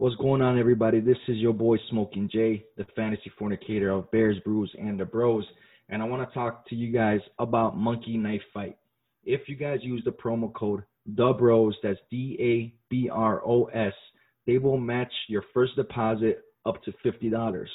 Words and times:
What's 0.00 0.16
going 0.16 0.40
on, 0.40 0.58
everybody? 0.58 0.98
This 0.98 1.18
is 1.28 1.36
your 1.36 1.52
boy 1.52 1.76
Smoking 1.90 2.30
Jay, 2.32 2.64
the 2.78 2.86
fantasy 2.96 3.30
fornicator 3.38 3.90
of 3.90 4.10
Bears, 4.10 4.38
Brews, 4.46 4.74
and 4.80 4.98
the 4.98 5.04
Bros. 5.04 5.44
And 5.90 6.00
I 6.00 6.06
want 6.06 6.26
to 6.26 6.32
talk 6.32 6.66
to 6.70 6.74
you 6.74 6.90
guys 6.90 7.20
about 7.38 7.76
Monkey 7.76 8.16
Knife 8.16 8.40
Fight. 8.54 8.78
If 9.24 9.42
you 9.46 9.56
guys 9.56 9.80
use 9.82 10.00
the 10.02 10.10
promo 10.10 10.54
code 10.54 10.84
The 11.04 11.34
Bros, 11.34 11.76
that's 11.82 11.98
D 12.10 12.38
A 12.40 12.74
B 12.88 13.10
R 13.12 13.42
O 13.46 13.64
S, 13.66 13.92
they 14.46 14.56
will 14.56 14.78
match 14.78 15.12
your 15.28 15.44
first 15.52 15.76
deposit 15.76 16.44
up 16.64 16.82
to 16.84 16.94
fifty 17.02 17.28
dollars. 17.28 17.68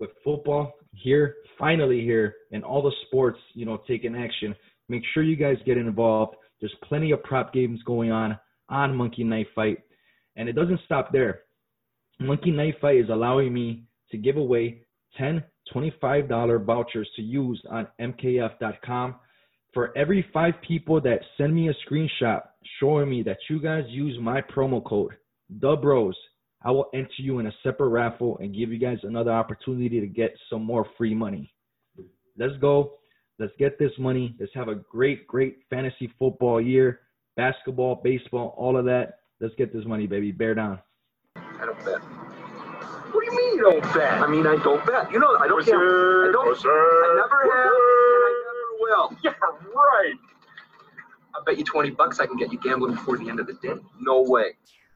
With 0.00 0.08
football 0.24 0.72
here, 0.94 1.34
finally 1.58 2.00
here, 2.00 2.34
and 2.52 2.64
all 2.64 2.80
the 2.80 2.92
sports, 3.08 3.38
you 3.52 3.66
know, 3.66 3.82
taking 3.86 4.16
action, 4.16 4.56
make 4.88 5.02
sure 5.12 5.22
you 5.22 5.36
guys 5.36 5.58
get 5.66 5.76
involved. 5.76 6.34
There's 6.62 6.74
plenty 6.88 7.10
of 7.10 7.22
prop 7.24 7.52
games 7.52 7.80
going 7.84 8.10
on 8.10 8.38
on 8.70 8.96
Monkey 8.96 9.24
Knife 9.24 9.48
Fight 9.54 9.80
and 10.36 10.48
it 10.48 10.52
doesn't 10.54 10.80
stop 10.84 11.12
there. 11.12 11.42
Monkey 12.20 12.50
Knife 12.50 12.74
Fight 12.80 12.96
is 12.96 13.08
allowing 13.10 13.52
me 13.52 13.84
to 14.10 14.18
give 14.18 14.36
away 14.36 14.82
10 15.18 15.42
$25 15.74 16.64
vouchers 16.64 17.08
to 17.16 17.22
use 17.22 17.62
on 17.70 17.86
mkf.com. 18.00 19.14
For 19.72 19.96
every 19.96 20.26
five 20.34 20.54
people 20.66 21.00
that 21.00 21.20
send 21.38 21.54
me 21.54 21.70
a 21.70 21.74
screenshot 21.88 22.42
showing 22.78 23.08
me 23.08 23.22
that 23.22 23.38
you 23.48 23.60
guys 23.60 23.84
use 23.88 24.18
my 24.20 24.42
promo 24.42 24.84
code, 24.84 25.12
the 25.48 25.76
bros, 25.76 26.16
I 26.62 26.70
will 26.70 26.90
enter 26.92 27.08
you 27.18 27.38
in 27.38 27.46
a 27.46 27.52
separate 27.62 27.88
raffle 27.88 28.38
and 28.38 28.54
give 28.54 28.70
you 28.70 28.78
guys 28.78 28.98
another 29.02 29.32
opportunity 29.32 30.00
to 30.00 30.06
get 30.06 30.34
some 30.50 30.62
more 30.62 30.86
free 30.98 31.14
money. 31.14 31.52
Let's 32.36 32.56
go. 32.60 32.98
Let's 33.38 33.52
get 33.58 33.78
this 33.78 33.92
money. 33.98 34.36
Let's 34.38 34.52
have 34.54 34.68
a 34.68 34.74
great, 34.74 35.26
great 35.26 35.58
fantasy 35.70 36.12
football 36.18 36.60
year. 36.60 37.00
Basketball, 37.36 38.00
baseball, 38.04 38.54
all 38.58 38.76
of 38.76 38.84
that. 38.84 39.20
Let's 39.42 39.56
get 39.56 39.72
this 39.72 39.84
money, 39.84 40.06
baby. 40.06 40.30
Bear 40.30 40.54
down. 40.54 40.78
I 41.34 41.66
don't 41.66 41.76
bet. 41.84 41.98
What 41.98 43.24
do 43.24 43.26
you 43.26 43.36
mean 43.36 43.56
you 43.56 43.62
don't 43.72 43.82
bet? 43.92 44.12
I 44.12 44.28
mean, 44.28 44.46
I 44.46 44.54
don't 44.62 44.86
bet. 44.86 45.10
You 45.10 45.18
know, 45.18 45.36
I 45.36 45.48
don't 45.48 45.64
Sir, 45.64 45.72
gamble. 45.72 46.40
I 46.40 46.44
don't. 46.44 46.58
sir. 46.60 46.70
I 46.70 47.16
never 47.16 47.42
have, 47.52 47.72
and 48.14 48.24
I 48.24 48.32
never 48.46 48.72
will. 48.80 49.18
Yeah, 49.24 49.32
right. 49.74 50.14
I 51.34 51.42
bet 51.44 51.58
you 51.58 51.64
20 51.64 51.90
bucks 51.90 52.20
I 52.20 52.26
can 52.26 52.36
get 52.36 52.52
you 52.52 52.60
gambling 52.60 52.94
before 52.94 53.18
the 53.18 53.28
end 53.28 53.40
of 53.40 53.48
the 53.48 53.54
day. 53.54 53.74
No 54.00 54.22
way. 54.22 54.52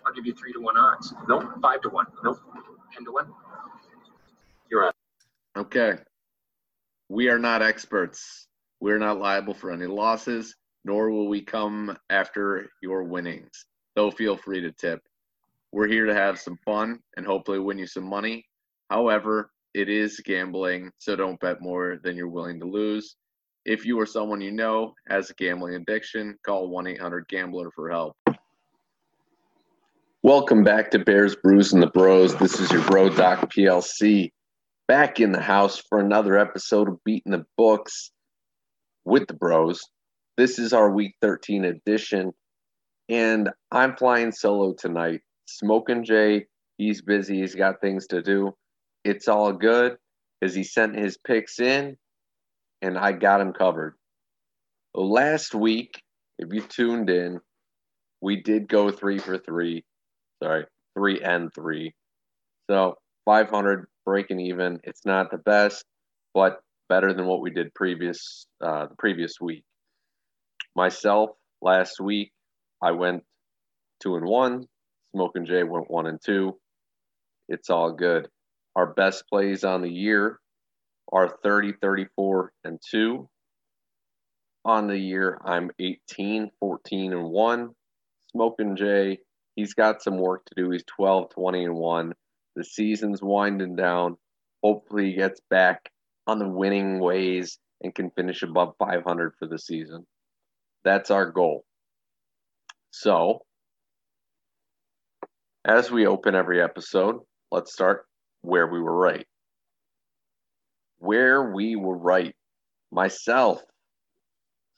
I'll 0.06 0.12
give 0.12 0.24
you 0.24 0.32
three 0.32 0.52
to 0.52 0.60
one 0.60 0.76
odds. 0.76 1.12
No, 1.28 1.52
five 1.60 1.80
to 1.80 1.88
one. 1.88 2.06
No, 2.22 2.38
ten 2.94 3.04
to 3.04 3.10
one. 3.10 3.26
You're 4.70 4.86
on. 4.86 4.92
Okay. 5.56 5.94
We 7.08 7.30
are 7.30 7.38
not 7.40 7.62
experts. 7.62 8.46
We're 8.80 8.98
not 8.98 9.18
liable 9.18 9.54
for 9.54 9.72
any 9.72 9.86
losses, 9.86 10.54
nor 10.84 11.10
will 11.10 11.26
we 11.26 11.42
come 11.42 11.96
after 12.10 12.70
your 12.80 13.02
winnings. 13.02 13.64
Though 13.96 14.10
feel 14.10 14.36
free 14.36 14.60
to 14.60 14.72
tip. 14.72 15.00
We're 15.72 15.88
here 15.88 16.04
to 16.04 16.14
have 16.14 16.38
some 16.38 16.58
fun 16.66 17.00
and 17.16 17.24
hopefully 17.24 17.58
win 17.58 17.78
you 17.78 17.86
some 17.86 18.04
money. 18.04 18.46
However, 18.90 19.50
it 19.72 19.88
is 19.88 20.20
gambling, 20.20 20.92
so 20.98 21.16
don't 21.16 21.40
bet 21.40 21.62
more 21.62 21.98
than 22.04 22.14
you're 22.14 22.28
willing 22.28 22.60
to 22.60 22.66
lose. 22.66 23.16
If 23.64 23.86
you 23.86 23.98
or 23.98 24.04
someone 24.04 24.42
you 24.42 24.52
know 24.52 24.94
has 25.08 25.30
a 25.30 25.34
gambling 25.34 25.76
addiction, 25.76 26.38
call 26.44 26.68
1 26.68 26.86
800 26.86 27.26
Gambler 27.26 27.70
for 27.70 27.90
help. 27.90 28.16
Welcome 30.22 30.62
back 30.62 30.90
to 30.90 30.98
Bears, 30.98 31.34
Brews, 31.34 31.72
and 31.72 31.82
the 31.82 31.86
Bros. 31.86 32.36
This 32.36 32.60
is 32.60 32.70
your 32.70 32.82
Bro 32.82 33.10
Doc 33.10 33.50
PLC 33.50 34.30
back 34.88 35.20
in 35.20 35.32
the 35.32 35.40
house 35.40 35.78
for 35.78 36.00
another 36.00 36.36
episode 36.36 36.88
of 36.88 37.02
Beating 37.02 37.32
the 37.32 37.46
Books 37.56 38.10
with 39.06 39.26
the 39.26 39.34
Bros. 39.34 39.80
This 40.36 40.58
is 40.58 40.74
our 40.74 40.90
Week 40.90 41.14
13 41.22 41.64
edition, 41.64 42.32
and 43.08 43.50
I'm 43.70 43.96
flying 43.96 44.32
solo 44.32 44.74
tonight. 44.74 45.20
Smoking 45.46 46.04
Jay, 46.04 46.46
he's 46.76 47.02
busy, 47.02 47.40
he's 47.40 47.54
got 47.54 47.80
things 47.80 48.06
to 48.08 48.22
do. 48.22 48.56
It's 49.04 49.28
all 49.28 49.52
good 49.52 49.96
because 50.40 50.54
he 50.54 50.64
sent 50.64 50.96
his 50.96 51.16
picks 51.18 51.60
in, 51.60 51.96
and 52.82 52.98
I 52.98 53.12
got 53.12 53.40
him 53.40 53.52
covered. 53.52 53.94
Last 54.94 55.54
week, 55.54 56.02
if 56.38 56.52
you 56.52 56.62
tuned 56.62 57.10
in, 57.10 57.40
we 58.20 58.42
did 58.42 58.68
go 58.68 58.90
three 58.90 59.18
for 59.18 59.38
three. 59.38 59.84
Sorry, 60.42 60.64
three 60.96 61.20
and 61.22 61.52
three. 61.54 61.94
So 62.68 62.96
500 63.26 63.86
breaking 64.04 64.40
even. 64.40 64.80
It's 64.84 65.04
not 65.04 65.30
the 65.30 65.38
best, 65.38 65.84
but 66.34 66.60
better 66.88 67.12
than 67.12 67.26
what 67.26 67.40
we 67.40 67.50
did 67.50 67.74
previous 67.74 68.46
uh, 68.64 68.86
the 68.86 68.94
previous 68.96 69.40
week. 69.40 69.64
Myself 70.74 71.30
last 71.62 72.00
week, 72.00 72.32
I 72.82 72.92
went 72.92 73.24
two 74.00 74.16
and 74.16 74.26
one. 74.26 74.66
Smokin' 75.12 75.46
Jay 75.46 75.62
went 75.62 75.90
one 75.90 76.06
and 76.06 76.20
two. 76.20 76.58
It's 77.48 77.70
all 77.70 77.92
good. 77.92 78.28
Our 78.74 78.86
best 78.86 79.28
plays 79.28 79.64
on 79.64 79.82
the 79.82 79.90
year 79.90 80.38
are 81.12 81.38
30, 81.42 81.74
34, 81.80 82.52
and 82.64 82.78
2. 82.90 83.28
On 84.64 84.86
the 84.88 84.98
year, 84.98 85.38
I'm 85.44 85.70
18, 85.78 86.50
14, 86.60 87.12
and 87.12 87.30
1. 87.30 87.70
Smokin' 88.32 88.76
Jay, 88.76 89.18
he's 89.54 89.74
got 89.74 90.02
some 90.02 90.18
work 90.18 90.44
to 90.46 90.54
do. 90.56 90.70
He's 90.70 90.84
12, 90.84 91.30
20, 91.30 91.64
and 91.64 91.74
1. 91.76 92.14
The 92.56 92.64
season's 92.64 93.22
winding 93.22 93.76
down. 93.76 94.16
Hopefully, 94.62 95.06
he 95.06 95.16
gets 95.16 95.40
back 95.48 95.90
on 96.26 96.38
the 96.38 96.48
winning 96.48 96.98
ways 96.98 97.58
and 97.82 97.94
can 97.94 98.10
finish 98.10 98.42
above 98.42 98.74
500 98.78 99.34
for 99.38 99.46
the 99.46 99.58
season. 99.58 100.06
That's 100.84 101.10
our 101.10 101.30
goal. 101.30 101.64
So, 102.98 103.42
as 105.66 105.90
we 105.90 106.06
open 106.06 106.34
every 106.34 106.62
episode, 106.62 107.20
let's 107.50 107.74
start 107.74 108.06
where 108.40 108.68
we 108.68 108.80
were 108.80 108.96
right. 108.96 109.26
Where 110.96 111.52
we 111.52 111.76
were 111.76 111.98
right. 111.98 112.34
Myself, 112.90 113.60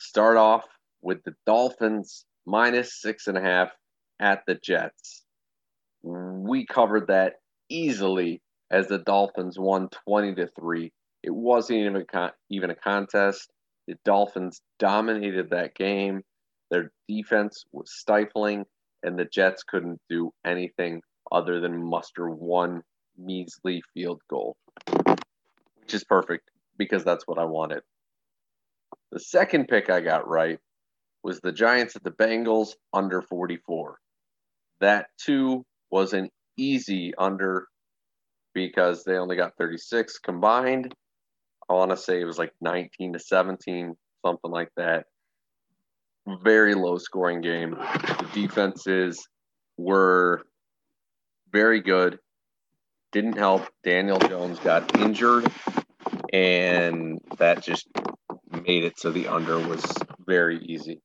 start 0.01 0.37
off 0.37 0.65
with 1.01 1.23
the 1.23 1.35
Dolphins 1.47 2.25
minus 2.45 3.01
six 3.01 3.29
and 3.29 3.39
a 3.39 3.41
half 3.41 3.71
at 4.19 4.43
the 4.49 4.57
Jets. 4.57 5.25
We 6.03 6.67
covered 6.67 7.07
that 7.07 7.35
easily 7.69 8.43
as 8.69 8.89
the 8.89 8.99
Dolphins 8.99 9.61
won 9.61 9.91
20 10.09 10.35
to 10.35 10.49
3. 10.59 10.93
It 11.23 11.33
wasn't 11.33 11.79
even 11.79 11.95
a, 11.95 12.05
con- 12.05 12.33
even 12.51 12.71
a 12.71 12.75
contest. 12.75 13.49
The 13.87 13.95
Dolphins 14.05 14.61
dominated 14.81 15.51
that 15.51 15.77
game. 15.77 16.25
Their 16.71 16.93
defense 17.09 17.65
was 17.73 17.91
stifling, 17.93 18.65
and 19.03 19.19
the 19.19 19.25
Jets 19.25 19.63
couldn't 19.63 20.01
do 20.09 20.33
anything 20.45 21.03
other 21.31 21.61
than 21.61 21.83
muster 21.83 22.29
one 22.29 22.83
measly 23.17 23.83
field 23.95 24.21
goal, 24.29 24.57
which 25.81 25.95
is 25.95 26.05
perfect 26.05 26.51
because 26.77 27.05
that's 27.05 27.27
what 27.27 27.39
I 27.39 27.45
wanted. 27.45 27.83
The 29.11 29.21
second 29.21 29.69
pick 29.69 29.91
I 29.91 30.01
got 30.01 30.29
right 30.29 30.59
was 31.23 31.41
the 31.41 31.53
Giants 31.53 31.97
at 31.97 32.05
the 32.05 32.11
Bengals 32.11 32.75
under 32.93 33.23
44. 33.23 33.99
That 34.81 35.07
too 35.19 35.65
was 35.91 36.13
an 36.13 36.31
easy 36.57 37.13
under 37.17 37.67
because 38.55 39.05
they 39.05 39.17
only 39.17 39.37
got 39.37 39.57
36 39.57 40.19
combined. 40.19 40.95
I 41.69 41.75
want 41.75 41.91
to 41.91 41.97
say 41.97 42.21
it 42.21 42.25
was 42.25 42.39
like 42.39 42.53
19 42.61 43.15
to 43.15 43.19
17, 43.19 43.95
something 44.25 44.51
like 44.51 44.71
that. 44.77 45.07
Very 46.43 46.75
low 46.75 46.99
scoring 46.99 47.41
game. 47.41 47.71
The 47.71 48.29
defenses 48.35 49.27
were 49.77 50.43
very 51.51 51.81
good. 51.81 52.19
Didn't 53.13 53.39
help. 53.39 53.67
Daniel 53.83 54.19
Jones 54.19 54.59
got 54.59 54.99
injured, 55.01 55.51
and 56.33 57.19
that 57.39 57.63
just 57.63 57.89
made 58.67 58.85
it 58.85 58.99
so 58.99 59.11
the 59.11 59.29
under 59.29 59.59
was 59.59 59.83
very 60.27 60.59
easy. 60.59 61.01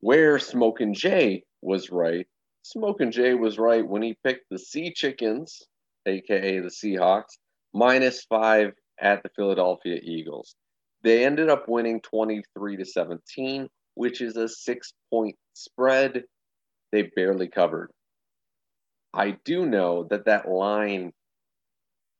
Where 0.00 0.38
Smokin' 0.38 0.94
Jay 0.94 1.42
was 1.60 1.90
right, 1.90 2.26
Smokin' 2.62 3.10
Jay 3.10 3.34
was 3.34 3.58
right 3.58 3.86
when 3.86 4.02
he 4.02 4.16
picked 4.24 4.46
the 4.50 4.58
Sea 4.58 4.92
Chickens, 4.94 5.62
aka 6.06 6.60
the 6.60 6.70
Seahawks, 6.70 7.38
minus 7.74 8.24
five 8.24 8.72
at 9.00 9.22
the 9.24 9.30
Philadelphia 9.34 9.98
Eagles. 10.02 10.54
They 11.02 11.24
ended 11.24 11.48
up 11.48 11.68
winning 11.68 12.00
23 12.00 12.76
to 12.76 12.84
17, 12.84 13.68
which 13.94 14.20
is 14.20 14.36
a 14.36 14.48
six 14.48 14.92
point 15.10 15.36
spread. 15.54 16.24
They 16.92 17.10
barely 17.16 17.48
covered. 17.48 17.90
I 19.12 19.36
do 19.44 19.66
know 19.66 20.04
that 20.10 20.26
that 20.26 20.48
line, 20.48 21.12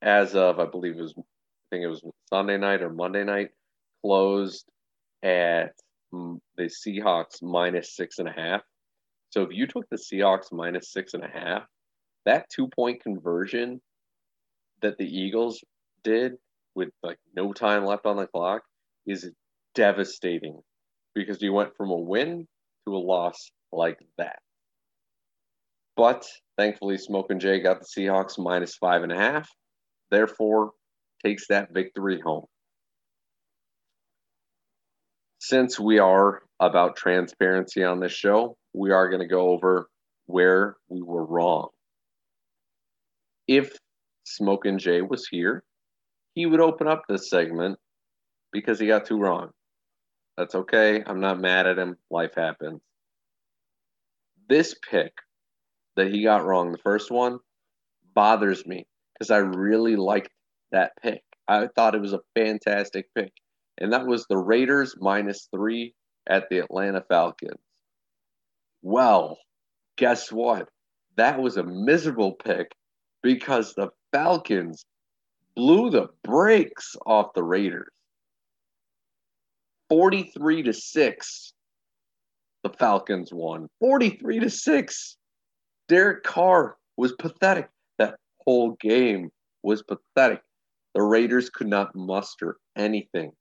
as 0.03 0.35
of 0.35 0.59
I 0.59 0.67
believe 0.67 0.99
it 0.99 1.03
was, 1.03 1.15
I 1.17 1.23
think 1.71 1.85
it 1.85 1.89
was 1.89 2.03
Sunday 2.29 2.59
night 2.59 2.83
or 2.83 2.91
Monday 2.91 3.25
night, 3.25 3.51
closed 4.05 4.67
at 5.23 5.73
mm, 6.13 6.39
the 6.57 6.65
Seahawks 6.65 7.43
minus 7.43 7.95
six 7.95 8.19
and 8.19 8.29
a 8.29 8.33
half. 8.33 8.63
So 9.31 9.43
if 9.43 9.51
you 9.53 9.67
took 9.67 9.89
the 9.89 9.97
Seahawks 9.97 10.53
minus 10.53 10.93
six 10.93 11.15
and 11.15 11.25
a 11.25 11.29
half, 11.29 11.63
that 12.27 12.47
two 12.51 12.69
point 12.69 13.03
conversion 13.03 13.81
that 14.83 14.99
the 14.99 15.07
Eagles 15.07 15.63
did 16.03 16.35
with 16.75 16.91
like 17.03 17.19
no 17.35 17.53
time 17.53 17.85
left 17.85 18.07
on 18.07 18.17
the 18.17 18.27
clock 18.27 18.63
is 19.07 19.31
devastating 19.75 20.61
because 21.15 21.43
you 21.43 21.53
went 21.53 21.77
from 21.77 21.91
a 21.91 21.97
win 21.97 22.47
to 22.87 22.97
a 22.97 22.99
loss 22.99 23.51
like 23.73 23.99
that. 24.19 24.39
But 25.97 26.27
thankfully, 26.57 26.99
Smoking 26.99 27.39
Jay 27.39 27.61
got 27.61 27.81
the 27.81 27.87
Seahawks 27.87 28.39
minus 28.39 28.77
five 28.77 29.03
and 29.03 29.13
a 29.13 29.17
half. 29.17 29.49
Therefore, 30.11 30.73
takes 31.25 31.47
that 31.49 31.73
victory 31.73 32.21
home. 32.21 32.47
Since 35.39 35.79
we 35.79 35.99
are 35.99 36.43
about 36.61 36.97
transparency 36.97 37.85
on 37.85 38.01
this 38.01 38.13
show, 38.13 38.57
we 38.73 38.91
are 38.91 39.09
going 39.09 39.23
to 39.23 39.29
go 39.29 39.51
over 39.51 39.89
where 40.27 40.77
we 40.89 41.03
were 41.03 41.25
wrong. 41.25 41.69
If 43.49 43.77
Smoking 44.25 44.79
Jay 44.79 45.03
was 45.03 45.27
here, 45.29 45.65
he 46.35 46.47
would 46.47 46.61
open 46.61 46.87
up 46.87 47.03
this 47.09 47.29
segment 47.29 47.79
because 48.53 48.79
he 48.79 48.87
got 48.87 49.07
two 49.07 49.19
wrong. 49.19 49.51
That's 50.37 50.55
okay. 50.55 51.03
I'm 51.07 51.21
not 51.21 51.41
mad 51.41 51.67
at 51.67 51.79
him. 51.79 51.97
Life 52.11 52.35
happens. 52.37 52.81
This 54.49 54.75
pick 54.91 55.13
that 55.97 56.11
he 56.11 56.23
got 56.23 56.45
wrong, 56.45 56.73
the 56.73 56.79
first 56.79 57.11
one, 57.11 57.39
bothers 58.15 58.67
me 58.67 58.87
because 59.15 59.31
I 59.31 59.39
really 59.39 59.97
liked 59.97 60.31
that 60.71 60.93
pick. 61.03 61.23
I 61.49 61.69
thought 61.75 61.95
it 61.95 62.01
was 62.01 62.13
a 62.13 62.21
fantastic 62.35 63.07
pick. 63.15 63.33
And 63.79 63.93
that 63.93 64.07
was 64.07 64.27
the 64.27 64.39
Raiders 64.39 64.97
minus 64.99 65.49
three 65.55 65.95
at 66.27 66.49
the 66.49 66.59
Atlanta 66.59 67.03
Falcons. 67.09 67.61
Well, 68.83 69.39
guess 69.97 70.31
what? 70.31 70.69
That 71.17 71.41
was 71.41 71.57
a 71.57 71.63
miserable 71.63 72.33
pick 72.33 72.73
because 73.23 73.75
the 73.75 73.89
Falcons 74.13 74.85
blew 75.55 75.91
the 75.91 76.09
brakes 76.25 76.97
off 77.07 77.35
the 77.35 77.43
Raiders. 77.43 77.91
43 79.93 80.63
to 80.63 80.73
6 80.73 81.53
the 82.63 82.71
Falcons 82.71 83.31
won. 83.31 83.69
43 83.79 84.41
to 84.41 84.49
6. 84.49 85.17
Derek 85.87 86.23
Carr 86.23 86.79
was 86.97 87.13
pathetic. 87.13 87.69
That 87.99 88.17
whole 88.47 88.71
game 88.81 89.29
was 89.63 89.83
pathetic. 89.83 90.41
The 90.95 91.03
Raiders 91.03 91.51
could 91.51 91.67
not 91.67 91.95
muster 91.95 92.57
anything 92.75 93.33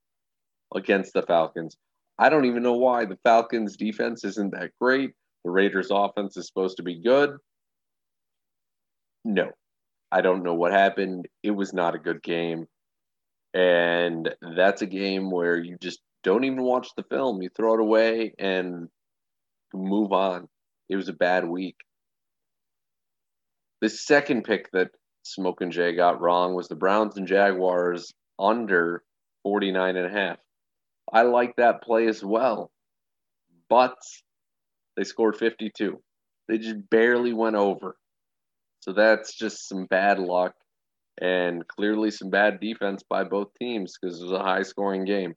against 0.75 1.13
the 1.13 1.21
Falcons. 1.21 1.77
I 2.19 2.27
don't 2.27 2.43
even 2.43 2.63
know 2.63 2.75
why 2.75 3.05
the 3.05 3.19
Falcons 3.23 3.77
defense 3.77 4.25
isn't 4.25 4.51
that 4.51 4.71
great. 4.81 5.11
The 5.45 5.51
Raiders 5.51 5.87
offense 5.89 6.35
is 6.35 6.47
supposed 6.47 6.75
to 6.77 6.83
be 6.83 7.01
good. 7.01 7.37
No. 9.23 9.51
I 10.11 10.19
don't 10.19 10.43
know 10.43 10.55
what 10.55 10.73
happened. 10.73 11.29
It 11.43 11.51
was 11.51 11.73
not 11.73 11.95
a 11.95 11.99
good 11.99 12.21
game. 12.21 12.67
And 13.53 14.35
that's 14.57 14.81
a 14.81 14.85
game 14.85 15.31
where 15.31 15.55
you 15.55 15.77
just 15.79 16.01
don't 16.23 16.43
even 16.43 16.63
watch 16.63 16.89
the 16.95 17.03
film. 17.03 17.41
You 17.41 17.49
throw 17.49 17.75
it 17.75 17.79
away 17.79 18.33
and 18.37 18.87
move 19.73 20.11
on. 20.11 20.47
It 20.89 20.95
was 20.95 21.09
a 21.09 21.13
bad 21.13 21.47
week. 21.47 21.77
The 23.81 23.89
second 23.89 24.43
pick 24.43 24.71
that 24.73 24.91
Smokin' 25.23 25.71
Jay 25.71 25.95
got 25.95 26.21
wrong 26.21 26.53
was 26.53 26.67
the 26.67 26.75
Browns 26.75 27.17
and 27.17 27.27
Jaguars 27.27 28.13
under 28.39 29.03
49 29.43 29.95
and 29.95 30.05
a 30.05 30.09
half. 30.09 30.37
I 31.11 31.23
like 31.23 31.55
that 31.57 31.81
play 31.81 32.07
as 32.07 32.23
well, 32.23 32.71
but 33.69 33.97
they 34.95 35.03
scored 35.03 35.37
52. 35.37 36.01
They 36.47 36.57
just 36.57 36.89
barely 36.89 37.33
went 37.33 37.55
over. 37.55 37.95
So 38.81 38.93
that's 38.93 39.35
just 39.35 39.67
some 39.67 39.85
bad 39.85 40.19
luck 40.19 40.53
and 41.19 41.67
clearly 41.67 42.11
some 42.11 42.29
bad 42.29 42.59
defense 42.59 43.03
by 43.07 43.23
both 43.23 43.49
teams 43.59 43.93
because 43.99 44.19
it 44.19 44.23
was 44.23 44.33
a 44.33 44.39
high 44.39 44.63
scoring 44.63 45.05
game. 45.05 45.35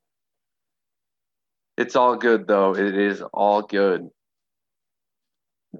It's 1.76 1.96
all 1.96 2.16
good, 2.16 2.46
though. 2.46 2.76
It 2.76 2.96
is 2.96 3.22
all 3.32 3.62
good. 3.62 4.08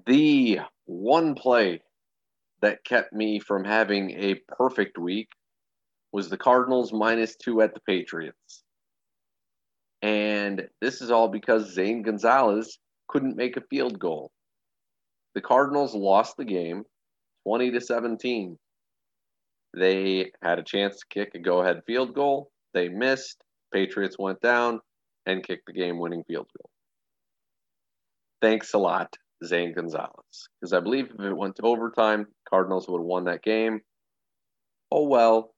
The 0.06 0.61
one 0.87 1.35
play 1.35 1.82
that 2.62 2.85
kept 2.85 3.12
me 3.12 3.38
from 3.38 3.64
having 3.64 4.11
a 4.11 4.35
perfect 4.56 4.99
week 4.99 5.29
was 6.12 6.29
the 6.29 6.37
Cardinals 6.37 6.93
minus 6.93 7.37
two 7.37 7.61
at 7.61 7.75
the 7.75 7.81
Patriots. 7.87 8.64
And 10.02 10.69
this 10.81 11.00
is 11.00 11.11
all 11.11 11.29
because 11.29 11.73
Zane 11.73 12.02
Gonzalez 12.02 12.79
couldn't 13.08 13.37
make 13.37 13.56
a 13.56 13.64
field 13.70 13.99
goal. 13.99 14.32
The 15.35 15.41
Cardinals 15.41 15.94
lost 15.94 16.37
the 16.37 16.44
game 16.44 16.85
20 17.46 17.70
to 17.70 17.81
17. 17.81 18.58
They 19.76 20.32
had 20.43 20.58
a 20.58 20.64
chance 20.64 20.96
to 20.96 21.06
kick 21.08 21.35
a 21.35 21.38
go 21.38 21.62
ahead 21.62 21.82
field 21.87 22.14
goal. 22.14 22.50
They 22.73 22.88
missed. 22.88 23.43
Patriots 23.73 24.17
went 24.19 24.41
down 24.41 24.81
and 25.26 25.42
kicked 25.42 25.66
the 25.66 25.72
game 25.72 25.98
winning 25.98 26.24
field 26.24 26.48
goal. 26.56 26.70
Thanks 28.40 28.74
a 28.74 28.78
lot, 28.78 29.16
Zane 29.44 29.72
Gonzalez. 29.72 30.48
Because 30.60 30.72
I 30.72 30.80
believe 30.80 31.10
if 31.10 31.20
it 31.20 31.36
went 31.36 31.56
to 31.56 31.62
overtime, 31.62 32.26
Cardinals 32.48 32.88
would 32.88 32.98
have 32.98 33.06
won 33.06 33.24
that 33.24 33.42
game. 33.42 33.80
Oh 34.90 35.06
well. 35.06 35.54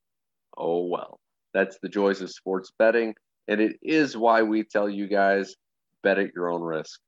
Oh 0.56 0.86
well. 0.86 1.20
That's 1.52 1.78
the 1.82 1.88
joys 1.88 2.20
of 2.20 2.30
sports 2.30 2.72
betting. 2.78 3.14
And 3.48 3.60
it 3.60 3.76
is 3.82 4.16
why 4.16 4.42
we 4.42 4.64
tell 4.64 4.88
you 4.88 5.08
guys 5.08 5.54
bet 6.02 6.18
at 6.18 6.34
your 6.34 6.50
own 6.50 6.62
risk. 6.62 7.00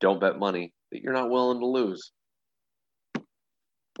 Don't 0.00 0.20
bet 0.20 0.38
money 0.38 0.72
that 0.92 1.02
you're 1.02 1.12
not 1.12 1.30
willing 1.30 1.60
to 1.60 1.66
lose. 1.66 2.10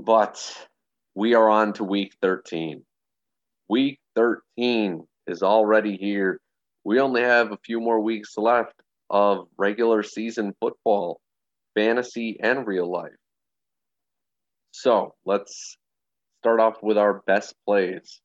But 0.02 0.66
we 1.14 1.34
are 1.34 1.48
on 1.48 1.72
to 1.74 1.84
week 1.84 2.14
13. 2.20 2.84
Week 3.68 3.98
13 4.16 5.06
is 5.26 5.42
already 5.42 5.96
here. 5.96 6.40
We 6.84 7.00
only 7.00 7.22
have 7.22 7.50
a 7.50 7.58
few 7.64 7.80
more 7.80 8.00
weeks 8.00 8.36
left 8.36 8.74
of 9.10 9.48
regular 9.56 10.02
season 10.02 10.54
football, 10.60 11.20
fantasy, 11.74 12.38
and 12.40 12.66
real 12.66 12.90
life. 12.90 13.16
So 14.72 15.14
let's 15.24 15.76
start 16.40 16.60
off 16.60 16.82
with 16.82 16.98
our 16.98 17.22
best 17.26 17.54
plays. 17.66 18.20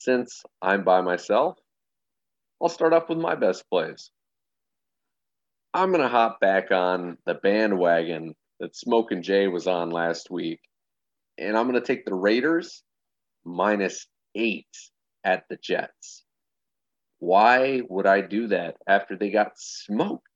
Since 0.00 0.42
I'm 0.60 0.84
by 0.84 1.00
myself, 1.00 1.58
I'll 2.60 2.68
start 2.68 2.92
off 2.92 3.08
with 3.08 3.18
my 3.18 3.34
best 3.34 3.64
plays. 3.70 4.10
I'm 5.72 5.90
going 5.90 6.02
to 6.02 6.08
hop 6.08 6.40
back 6.40 6.72
on 6.72 7.16
the 7.26 7.34
bandwagon 7.34 8.34
that 8.58 8.76
Smoking 8.76 9.22
Jay 9.22 9.46
was 9.48 9.66
on 9.66 9.90
last 9.90 10.30
week. 10.30 10.60
And 11.38 11.56
I'm 11.56 11.68
going 11.68 11.80
to 11.80 11.86
take 11.86 12.04
the 12.04 12.14
Raiders 12.14 12.82
minus 13.44 14.06
eight 14.34 14.66
at 15.24 15.44
the 15.48 15.56
Jets. 15.56 16.24
Why 17.20 17.82
would 17.88 18.06
I 18.06 18.20
do 18.20 18.48
that 18.48 18.76
after 18.86 19.16
they 19.16 19.30
got 19.30 19.52
smoked? 19.56 20.26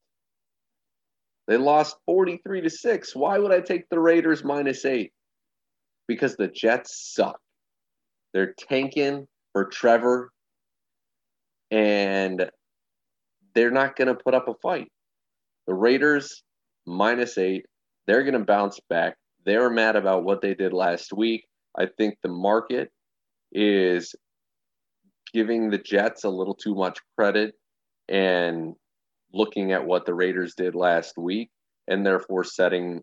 They 1.47 1.57
lost 1.57 1.97
43 2.07 2.63
to 2.63 2.71
6. 2.71 3.17
Why 3.17 3.39
would 3.39 3.53
I 3.53 3.61
take 3.61 3.89
the 3.91 4.01
Raiders 4.01 4.45
minus 4.45 4.85
eight? 4.85 5.13
Because 6.09 6.37
the 6.37 6.49
Jets 6.49 7.13
suck. 7.15 7.39
They're 8.33 8.55
tanking 8.69 9.27
for 9.53 9.67
Trevor, 9.67 10.31
and 11.71 12.51
they're 13.55 13.71
not 13.71 13.97
going 13.97 14.09
to 14.09 14.15
put 14.15 14.35
up 14.35 14.49
a 14.49 14.55
fight. 14.63 14.89
The 15.67 15.75
Raiders 15.75 16.43
minus 16.87 17.39
eight 17.39 17.67
they're 18.07 18.23
going 18.23 18.39
to 18.39 18.45
bounce 18.45 18.81
back. 18.89 19.17
They're 19.45 19.71
mad 19.71 19.97
about 19.97 20.25
what 20.25 20.41
they 20.41 20.55
did 20.55 20.73
last 20.73 21.13
week. 21.13 21.45
I 21.79 21.87
think 21.87 22.17
the 22.23 22.29
market 22.29 22.91
is 23.53 24.15
giving 25.35 25.69
the 25.69 25.79
Jets 25.79 26.25
a 26.25 26.31
little 26.31 26.55
too 26.55 26.75
much 26.75 26.99
credit 27.19 27.55
and 28.09 28.75
looking 29.33 29.73
at 29.73 29.85
what 29.85 30.07
the 30.07 30.15
Raiders 30.15 30.55
did 30.57 30.75
last 30.75 31.19
week 31.19 31.51
and 31.89 32.07
therefore 32.07 32.45
setting 32.45 33.03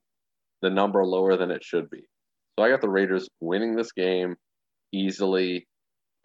the 0.62 0.70
number 0.70 1.06
lower 1.06 1.36
than 1.38 1.52
it 1.52 1.64
should 1.64 1.90
be. 1.90 2.04
So 2.58 2.66
I 2.66 2.70
got 2.70 2.82
the 2.82 2.90
Raiders 2.90 3.28
winning 3.42 3.76
this 3.76 3.92
game 3.92 4.36
easily, 4.94 5.68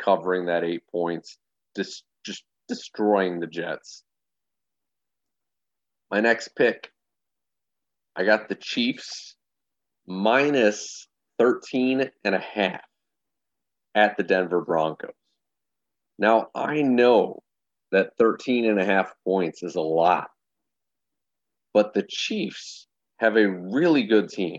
covering 0.00 0.46
that 0.46 0.64
eight 0.64 0.82
points, 0.90 1.38
just 1.76 2.04
just 2.24 2.44
destroying 2.68 3.40
the 3.40 3.46
Jets. 3.46 4.04
My 6.10 6.20
next 6.20 6.50
pick 6.56 6.90
I 8.14 8.24
got 8.24 8.48
the 8.48 8.54
Chiefs 8.54 9.36
minus 10.06 11.08
13 11.38 12.10
and 12.24 12.34
a 12.34 12.38
half 12.38 12.80
at 13.94 14.16
the 14.16 14.22
Denver 14.22 14.62
Broncos. 14.62 15.10
Now, 16.18 16.48
I 16.54 16.82
know 16.82 17.42
that 17.92 18.16
13 18.18 18.64
and 18.64 18.80
a 18.80 18.84
half 18.84 19.12
points 19.24 19.62
is 19.62 19.76
a 19.76 19.80
lot, 19.80 20.28
but 21.72 21.94
the 21.94 22.04
Chiefs 22.08 22.86
have 23.18 23.36
a 23.36 23.48
really 23.48 24.04
good 24.04 24.28
team. 24.28 24.58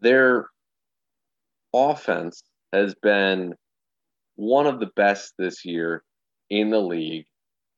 Their 0.00 0.48
offense 1.74 2.42
has 2.72 2.94
been 3.02 3.54
one 4.36 4.66
of 4.66 4.80
the 4.80 4.90
best 4.96 5.34
this 5.38 5.64
year 5.64 6.02
in 6.50 6.70
the 6.70 6.80
league, 6.80 7.26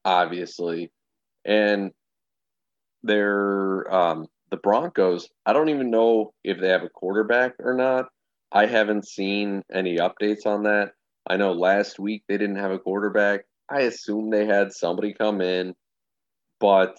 obviously, 0.05 0.91
and 1.45 1.93
their 3.03 3.93
um, 3.93 4.27
the 4.51 4.57
Broncos, 4.57 5.29
I 5.47 5.53
don't 5.53 5.69
even 5.69 5.91
know 5.91 6.33
if 6.45 6.61
they 6.61 6.69
have 6.69 6.83
a 6.83 6.89
quarterback 6.89 7.55
or 7.59 7.75
not. 7.75 8.07
I 8.51 8.67
haven't 8.67 9.07
seen 9.07 9.63
any 9.73 9.97
updates 9.97 10.47
on 10.47 10.63
that. 10.65 10.93
I 11.29 11.37
know 11.37 11.53
last 11.53 11.99
week 11.99 12.23
they 12.27 12.39
didn't 12.39 12.57
have 12.57 12.71
a 12.71 12.79
quarterback. 12.79 13.41
I 13.71 13.83
assume 13.83 14.31
they 14.31 14.47
had 14.47 14.73
somebody 14.73 15.13
come 15.13 15.43
in, 15.43 15.75
but 16.59 16.97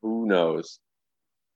who 0.00 0.26
knows? 0.26 0.80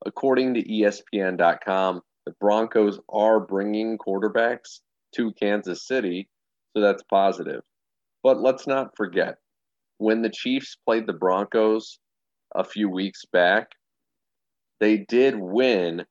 According 0.04 0.54
to 0.54 0.62
ESPN.com, 0.62 2.02
the 2.26 2.34
Broncos 2.40 3.00
are 3.08 3.40
bringing 3.40 3.96
quarterbacks 3.96 4.80
to 5.16 5.32
Kansas 5.32 5.86
City, 5.86 6.28
so 6.76 6.82
that's 6.82 7.02
positive. 7.04 7.62
But 8.22 8.40
let's 8.40 8.66
not 8.66 8.94
forget, 8.96 9.36
when 9.96 10.20
the 10.20 10.30
Chiefs 10.30 10.76
played 10.84 11.06
the 11.06 11.12
Broncos 11.14 11.98
a 12.54 12.64
few 12.64 12.90
weeks 12.90 13.24
back, 13.32 13.68
they 14.78 14.98
did 14.98 15.36
win 15.38 16.04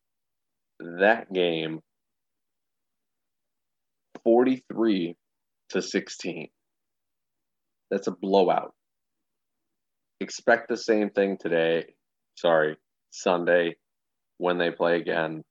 that 0.80 1.32
game 1.32 1.82
43 4.24 5.16
to 5.72 5.82
16. 5.82 6.48
That's 7.90 8.08
a 8.08 8.12
blowout. 8.12 8.74
Expect 10.20 10.70
the 10.70 10.78
same 10.78 11.10
thing 11.10 11.38
today. 11.38 11.86
Sorry, 12.36 12.78
Sunday 13.12 13.76
when 14.38 14.58
they 14.58 14.72
play 14.72 14.98
again 14.98 15.44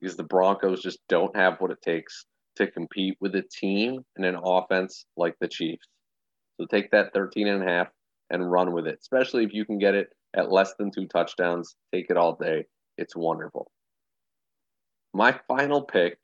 because 0.00 0.16
the 0.16 0.22
Broncos 0.22 0.82
just 0.82 0.98
don't 1.08 1.36
have 1.36 1.54
what 1.58 1.70
it 1.70 1.82
takes 1.82 2.26
to 2.56 2.70
compete 2.70 3.16
with 3.20 3.34
a 3.34 3.42
team 3.42 4.04
and 4.16 4.24
an 4.24 4.38
offense 4.42 5.06
like 5.16 5.34
the 5.40 5.48
Chiefs. 5.48 5.86
So 6.60 6.66
take 6.66 6.90
that 6.92 7.12
13 7.12 7.48
and 7.48 7.62
a 7.62 7.66
half 7.66 7.88
and 8.30 8.50
run 8.50 8.72
with 8.72 8.86
it, 8.86 8.98
especially 9.00 9.44
if 9.44 9.52
you 9.52 9.64
can 9.64 9.78
get 9.78 9.94
it 9.94 10.08
at 10.36 10.52
less 10.52 10.74
than 10.78 10.90
two 10.90 11.06
touchdowns. 11.06 11.74
Take 11.92 12.06
it 12.10 12.16
all 12.16 12.36
day. 12.36 12.66
It's 12.96 13.16
wonderful. 13.16 13.70
My 15.12 15.38
final 15.48 15.82
pick 15.82 16.18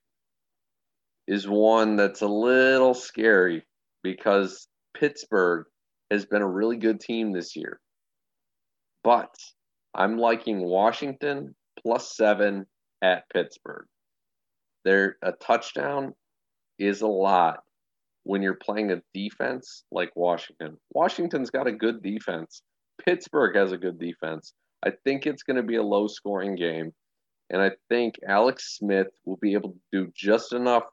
is 1.31 1.47
one 1.47 1.95
that's 1.95 2.23
a 2.23 2.27
little 2.27 2.93
scary 2.93 3.63
because 4.03 4.67
Pittsburgh 4.97 5.65
has 6.11 6.27
been 6.27 6.43
a 6.43 6.49
really 6.49 6.77
good 6.77 6.99
team 6.99 7.31
this 7.31 7.55
year. 7.55 7.79
But 9.05 9.33
I'm 9.95 10.19
liking 10.19 10.61
Washington 10.61 11.55
plus 11.81 12.17
seven 12.17 12.67
at 13.01 13.31
Pittsburgh. 13.33 13.87
There, 14.85 15.19
a 15.23 15.31
touchdown 15.31 16.15
is 16.81 17.03
a 17.03 17.07
lot 17.07 17.61
when 18.25 18.43
you're 18.43 18.59
playing 18.61 18.91
a 18.91 19.01
defense 19.15 19.85
like 19.93 20.11
Washington. 20.17 20.79
Washington's 20.95 21.51
got 21.51 21.69
a 21.69 21.73
good 21.73 22.03
defense. 22.03 22.63
Pittsburgh 23.05 23.55
has 23.55 23.71
a 23.71 23.79
good 23.79 24.01
defense. 24.01 24.53
I 24.85 24.91
think 25.05 25.27
it's 25.27 25.45
going 25.45 25.59
to 25.59 25.63
be 25.63 25.77
a 25.77 25.83
low 25.83 26.09
scoring 26.09 26.57
game. 26.57 26.93
And 27.51 27.63
I 27.63 27.71
think 27.89 28.17
Alex 28.27 28.77
Smith 28.77 29.13
will 29.25 29.39
be 29.41 29.53
able 29.53 29.71
to 29.71 29.81
do 29.93 30.13
just 30.17 30.53
enough 30.53 30.85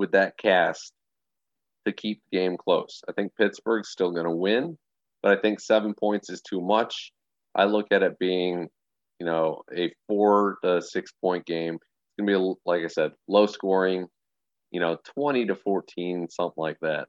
with 0.00 0.12
that 0.12 0.38
cast 0.38 0.94
to 1.84 1.92
keep 1.92 2.22
the 2.32 2.38
game 2.38 2.56
close. 2.56 3.02
I 3.06 3.12
think 3.12 3.36
Pittsburgh's 3.36 3.90
still 3.90 4.12
going 4.12 4.24
to 4.24 4.30
win, 4.30 4.78
but 5.22 5.36
I 5.36 5.40
think 5.42 5.60
seven 5.60 5.92
points 5.92 6.30
is 6.30 6.40
too 6.40 6.62
much. 6.62 7.12
I 7.54 7.64
look 7.64 7.88
at 7.90 8.02
it 8.02 8.18
being, 8.18 8.68
you 9.18 9.26
know, 9.26 9.60
a 9.76 9.92
four 10.08 10.56
to 10.64 10.80
six 10.80 11.12
point 11.20 11.44
game. 11.44 11.74
It's 11.74 12.16
going 12.18 12.32
to 12.32 12.54
be, 12.54 12.60
like 12.64 12.82
I 12.82 12.86
said, 12.86 13.12
low 13.28 13.44
scoring, 13.44 14.06
you 14.70 14.80
know, 14.80 14.96
20 15.16 15.44
to 15.46 15.54
14, 15.54 16.28
something 16.30 16.54
like 16.56 16.78
that. 16.80 17.06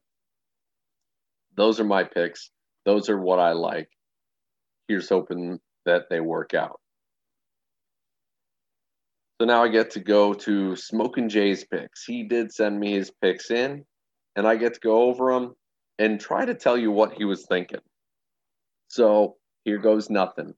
Those 1.56 1.80
are 1.80 1.86
my 1.86 2.04
picks. 2.04 2.52
Those 2.86 3.10
are 3.10 3.18
what 3.18 3.40
I 3.40 3.54
like. 3.54 3.88
Here's 4.90 5.08
hoping 5.08 5.62
that 5.86 6.10
they 6.10 6.20
work 6.20 6.54
out. 6.54 6.82
So 9.42 9.46
now 9.46 9.64
I 9.64 9.70
get 9.70 9.90
to 9.94 10.00
go 10.00 10.36
to 10.36 10.76
Smoking 10.76 11.28
Jay's 11.28 11.66
picks. 11.66 12.06
He 12.06 12.22
did 12.22 12.54
send 12.54 12.80
me 12.80 12.92
his 12.92 13.10
picks 13.24 13.50
in, 13.50 13.84
and 14.36 14.46
I 14.46 14.56
get 14.56 14.76
to 14.76 14.80
go 14.80 15.10
over 15.10 15.34
them 15.34 15.56
and 15.98 16.22
try 16.22 16.46
to 16.46 16.54
tell 16.54 16.78
you 16.78 16.92
what 16.92 17.14
he 17.14 17.26
was 17.26 17.48
thinking. 17.48 17.80
So 18.90 19.38
here 19.66 19.80
goes 19.80 20.12
nothing. 20.12 20.54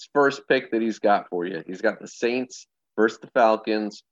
His 0.00 0.08
first 0.12 0.48
pick 0.48 0.72
that 0.72 0.82
he's 0.82 0.98
got 0.98 1.28
for 1.30 1.46
you. 1.46 1.62
He's 1.64 1.80
got 1.80 2.00
the 2.00 2.08
Saints 2.08 2.66
versus 2.98 3.20
the 3.20 3.28
Falcons 3.28 4.02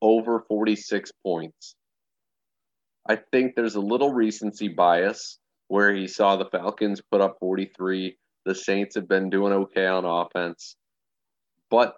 over 0.00 0.44
46 0.46 1.10
points. 1.26 1.74
I 3.08 3.16
think 3.32 3.56
there's 3.56 3.74
a 3.74 3.80
little 3.80 4.12
recency 4.12 4.68
bias 4.68 5.40
where 5.66 5.92
he 5.92 6.06
saw 6.06 6.36
the 6.36 6.48
Falcons 6.50 7.02
put 7.10 7.20
up 7.20 7.38
43. 7.40 8.16
The 8.44 8.54
Saints 8.54 8.94
have 8.94 9.08
been 9.08 9.28
doing 9.28 9.52
okay 9.52 9.86
on 9.86 10.04
offense. 10.04 10.76
But 11.68 11.96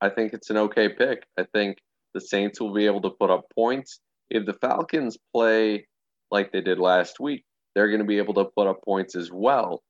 I 0.00 0.08
think 0.08 0.32
it's 0.32 0.50
an 0.50 0.56
okay 0.58 0.88
pick. 0.88 1.24
I 1.38 1.44
think 1.54 1.78
the 2.14 2.20
Saints 2.20 2.60
will 2.60 2.72
be 2.72 2.86
able 2.86 3.02
to 3.02 3.10
put 3.10 3.30
up 3.30 3.44
points. 3.54 4.00
If 4.30 4.46
the 4.46 4.54
Falcons 4.54 5.16
play 5.34 5.86
like 6.30 6.52
they 6.52 6.60
did 6.60 6.78
last 6.78 7.20
week, 7.20 7.44
they're 7.74 7.88
going 7.88 8.00
to 8.00 8.06
be 8.06 8.18
able 8.18 8.34
to 8.34 8.46
put 8.56 8.66
up 8.66 8.82
points 8.84 9.14
as 9.14 9.30
well. 9.32 9.82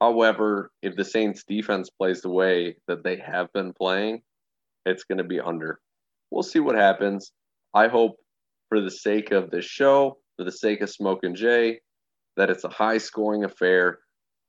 However, 0.00 0.70
if 0.82 0.96
the 0.96 1.04
Saints 1.04 1.44
defense 1.44 1.90
plays 1.90 2.20
the 2.20 2.30
way 2.30 2.76
that 2.88 3.04
they 3.04 3.16
have 3.16 3.52
been 3.52 3.72
playing, 3.72 4.22
it's 4.86 5.04
going 5.04 5.18
to 5.18 5.24
be 5.24 5.40
under. 5.40 5.80
We'll 6.30 6.42
see 6.42 6.60
what 6.60 6.76
happens. 6.76 7.32
I 7.74 7.88
hope 7.88 8.16
for 8.68 8.80
the 8.80 8.90
sake 8.90 9.30
of 9.30 9.50
this 9.50 9.64
show, 9.64 10.18
for 10.36 10.44
the 10.44 10.52
sake 10.52 10.80
of 10.80 10.90
Smokin' 10.90 11.34
Jay, 11.34 11.80
that 12.36 12.50
it's 12.50 12.64
a 12.64 12.68
high 12.68 12.98
scoring 12.98 13.44
affair. 13.44 13.98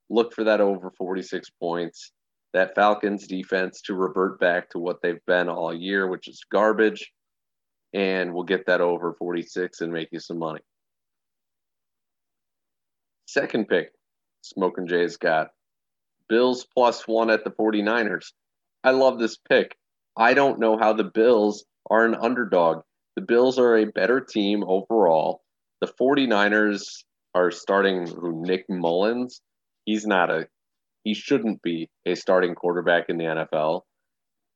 Look 0.09 0.33
for 0.33 0.43
that 0.43 0.61
over 0.61 0.91
46 0.97 1.49
points. 1.59 2.11
That 2.55 2.73
Falcons 2.73 3.27
defense 3.27 3.81
to 3.81 3.95
revert 3.95 4.39
back 4.39 4.69
to 4.69 4.79
what 4.79 5.01
they've 5.01 5.19
been 5.27 5.49
all 5.49 5.73
year, 5.73 6.07
which 6.07 6.29
is 6.29 6.45
garbage. 6.49 7.11
And 7.93 8.33
we'll 8.33 8.45
get 8.45 8.65
that 8.67 8.79
over 8.79 9.13
46 9.19 9.81
and 9.81 9.91
make 9.91 10.07
you 10.13 10.21
some 10.21 10.39
money. 10.39 10.61
Second 13.27 13.67
pick, 13.67 13.91
Smokin' 14.41 14.87
Jay's 14.87 15.17
got 15.17 15.49
Bills 16.29 16.65
plus 16.73 17.05
one 17.05 17.29
at 17.29 17.43
the 17.43 17.51
49ers. 17.51 18.31
I 18.85 18.91
love 18.91 19.19
this 19.19 19.35
pick. 19.35 19.75
I 20.15 20.33
don't 20.33 20.57
know 20.57 20.77
how 20.77 20.93
the 20.93 21.03
Bills 21.03 21.65
are 21.89 22.05
an 22.05 22.15
underdog. 22.15 22.83
The 23.17 23.21
Bills 23.21 23.59
are 23.59 23.75
a 23.75 23.85
better 23.91 24.21
team 24.21 24.63
overall. 24.65 25.41
The 25.81 25.91
49ers 25.99 27.03
are 27.33 27.51
starting 27.51 28.07
Nick 28.43 28.69
Mullens. 28.69 29.41
He's 29.83 30.07
not 30.07 30.29
a 30.31 30.47
he 31.05 31.13
shouldn't 31.13 31.61
be 31.61 31.89
a 32.05 32.15
starting 32.15 32.55
quarterback 32.55 33.05
in 33.07 33.17
the 33.17 33.23
NFL. 33.23 33.81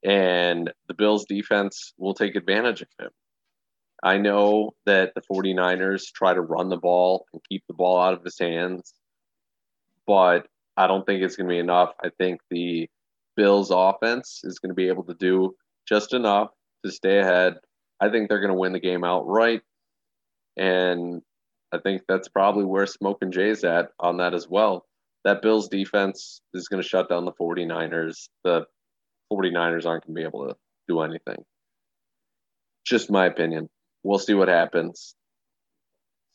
And 0.04 0.74
the 0.88 0.94
Bills 0.94 1.26
defense 1.26 1.94
will 1.98 2.14
take 2.14 2.36
advantage 2.36 2.82
of 2.82 2.88
him. 3.00 3.12
I 4.04 4.18
know 4.18 4.72
that 4.86 5.14
the 5.14 5.22
49ers 5.22 6.12
try 6.14 6.34
to 6.34 6.42
run 6.42 6.70
the 6.70 6.78
ball 6.78 7.26
and 7.32 7.42
keep 7.48 7.64
the 7.68 7.74
ball 7.74 8.00
out 8.00 8.14
of 8.14 8.24
his 8.24 8.40
hands, 8.40 8.94
but 10.08 10.48
I 10.76 10.88
don't 10.88 11.06
think 11.06 11.22
it's 11.22 11.36
going 11.36 11.48
to 11.48 11.54
be 11.54 11.60
enough. 11.60 11.94
I 12.04 12.10
think 12.18 12.40
the 12.50 12.90
Bills 13.36 13.72
offense 13.72 14.42
is 14.44 14.60
going 14.60 14.70
to 14.70 14.76
be 14.76 14.88
able 14.88 15.04
to 15.04 15.14
do 15.14 15.54
just 15.88 16.14
enough 16.14 16.50
to 16.84 16.92
stay 16.92 17.20
ahead. 17.20 17.56
I 18.00 18.10
think 18.10 18.30
they're 18.30 18.40
going 18.40 18.54
to 18.54 18.60
win 18.60 18.74
the 18.74 18.80
game 18.80 19.04
outright. 19.04 19.62
And 20.58 21.22
I 21.72 21.78
think 21.78 22.04
that's 22.08 22.30
probably 22.30 22.64
where 22.64 22.86
Smokin' 22.86 23.32
Jay's 23.32 23.64
at 23.64 23.92
on 24.00 24.18
that 24.18 24.34
as 24.34 24.48
well. 24.48 24.86
That 25.26 25.42
Bills 25.42 25.68
defense 25.68 26.42
is 26.54 26.68
going 26.68 26.82
to 26.82 26.88
shut 26.88 27.10
down 27.10 27.26
the 27.26 27.34
49ers. 27.34 28.30
The 28.44 28.66
49ers 29.32 29.86
aren't 29.86 30.06
going 30.06 30.16
to 30.16 30.22
be 30.22 30.24
able 30.24 30.48
to 30.48 30.56
do 30.88 31.02
anything. 31.02 31.44
Just 32.86 33.12
my 33.12 33.26
opinion. 33.26 33.70
We'll 34.04 34.20
see 34.20 34.34
what 34.34 34.48
happens. 34.48 35.16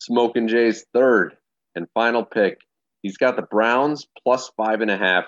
Smoking 0.00 0.48
Jay's 0.48 0.84
third 0.92 1.36
and 1.74 1.86
final 1.94 2.24
pick. 2.24 2.58
He's 3.02 3.16
got 3.16 3.36
the 3.36 3.42
Browns 3.42 4.06
plus 4.22 4.50
five 4.56 4.80
and 4.80 4.90
a 4.90 4.96
half 4.96 5.24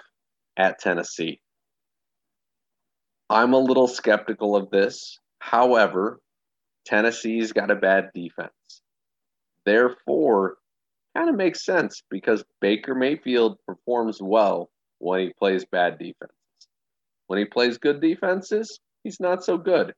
at 0.56 0.78
Tennessee. 0.78 1.40
I'm 3.28 3.54
a 3.54 3.58
little 3.58 3.88
skeptical 3.88 4.54
of 4.54 4.70
this. 4.70 5.18
However, 5.38 6.20
Tennessee's 6.84 7.52
got 7.52 7.70
a 7.70 7.76
bad 7.76 8.10
defense. 8.14 8.52
Therefore, 9.64 10.56
kind 11.16 11.30
of 11.30 11.36
makes 11.36 11.64
sense 11.64 12.02
because 12.10 12.44
Baker 12.60 12.94
Mayfield 12.94 13.58
performs 13.66 14.18
well 14.20 14.70
when 14.98 15.20
he 15.20 15.32
plays 15.38 15.64
bad 15.64 15.98
defenses. 15.98 16.36
When 17.26 17.38
he 17.38 17.44
plays 17.44 17.78
good 17.78 18.00
defenses, 18.00 18.78
he's 19.02 19.18
not 19.18 19.42
so 19.42 19.56
good. 19.56 19.94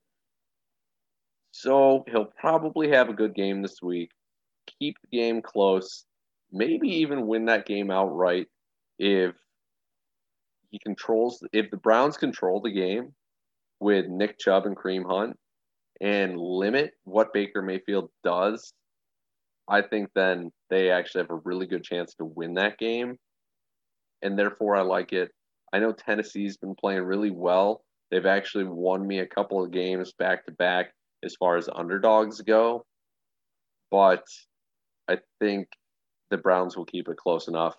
So 1.51 2.05
he'll 2.09 2.31
probably 2.39 2.89
have 2.91 3.09
a 3.09 3.13
good 3.13 3.35
game 3.35 3.61
this 3.61 3.81
week, 3.81 4.11
keep 4.79 4.95
the 5.01 5.17
game 5.17 5.41
close, 5.41 6.05
maybe 6.51 6.87
even 6.87 7.27
win 7.27 7.45
that 7.45 7.65
game 7.65 7.91
outright 7.91 8.47
if 8.97 9.35
he 10.69 10.79
controls 10.79 11.43
if 11.51 11.69
the 11.71 11.77
Browns 11.77 12.17
control 12.17 12.61
the 12.61 12.71
game 12.71 13.13
with 13.79 14.05
Nick 14.07 14.37
Chubb 14.39 14.65
and 14.65 14.77
Kareem 14.77 15.05
Hunt 15.05 15.37
and 15.99 16.39
limit 16.39 16.91
what 17.03 17.33
Baker 17.33 17.61
Mayfield 17.61 18.09
does, 18.23 18.73
I 19.69 19.83
think 19.83 20.09
then 20.15 20.51
they 20.69 20.89
actually 20.89 21.21
have 21.21 21.31
a 21.31 21.41
really 21.45 21.67
good 21.67 21.83
chance 21.83 22.15
to 22.15 22.25
win 22.25 22.55
that 22.55 22.77
game. 22.77 23.17
And 24.21 24.37
therefore 24.37 24.75
I 24.75 24.81
like 24.81 25.13
it. 25.13 25.31
I 25.71 25.79
know 25.79 25.93
Tennessee's 25.93 26.57
been 26.57 26.75
playing 26.75 27.03
really 27.03 27.29
well. 27.29 27.83
They've 28.09 28.25
actually 28.25 28.63
won 28.63 29.05
me 29.05 29.19
a 29.19 29.27
couple 29.27 29.63
of 29.63 29.71
games 29.71 30.13
back 30.17 30.45
to 30.45 30.51
back 30.51 30.91
as 31.23 31.35
far 31.35 31.57
as 31.57 31.69
underdogs 31.73 32.41
go. 32.41 32.85
But 33.91 34.23
I 35.07 35.19
think 35.39 35.67
the 36.31 36.37
Browns 36.37 36.75
will 36.75 36.85
keep 36.85 37.07
it 37.07 37.17
close 37.17 37.47
enough. 37.47 37.75